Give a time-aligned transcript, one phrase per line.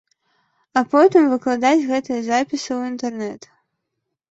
[0.79, 3.41] А потым выкладаць гэтыя запісы ў інтэрнэт.